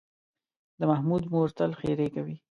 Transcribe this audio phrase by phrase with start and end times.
[0.79, 2.35] د محمود مور تل ښېرې کوي.